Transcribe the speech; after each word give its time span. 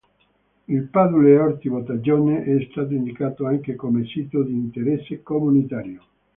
Il 0.67 0.81
Padule 0.87 1.37
Orti-Bottagone 1.37 2.43
è 2.43 2.67
stato 2.71 2.91
indicato 2.91 3.45
anche 3.45 3.75
come 3.75 4.03
sito 4.05 4.41
di 4.41 4.53
interesse 4.53 5.21
comunitario. 5.21 6.03